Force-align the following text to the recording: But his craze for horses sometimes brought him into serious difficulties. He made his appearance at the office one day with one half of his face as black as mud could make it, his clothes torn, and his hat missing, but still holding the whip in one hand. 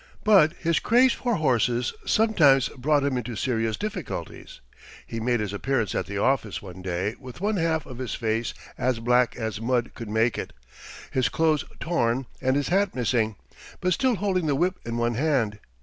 But 0.23 0.53
his 0.53 0.79
craze 0.79 1.13
for 1.13 1.35
horses 1.35 1.93
sometimes 2.07 2.69
brought 2.69 3.03
him 3.03 3.17
into 3.17 3.35
serious 3.35 3.77
difficulties. 3.77 4.59
He 5.05 5.19
made 5.19 5.39
his 5.39 5.53
appearance 5.53 5.93
at 5.93 6.07
the 6.07 6.17
office 6.17 6.59
one 6.59 6.81
day 6.81 7.13
with 7.19 7.39
one 7.39 7.57
half 7.57 7.85
of 7.85 7.99
his 7.99 8.15
face 8.15 8.55
as 8.79 8.97
black 8.97 9.35
as 9.35 9.61
mud 9.61 9.91
could 9.93 10.09
make 10.09 10.39
it, 10.39 10.53
his 11.11 11.29
clothes 11.29 11.65
torn, 11.79 12.25
and 12.41 12.55
his 12.55 12.69
hat 12.69 12.95
missing, 12.95 13.35
but 13.79 13.93
still 13.93 14.15
holding 14.15 14.47
the 14.47 14.55
whip 14.55 14.77
in 14.87 14.97
one 14.97 15.13
hand. 15.13 15.59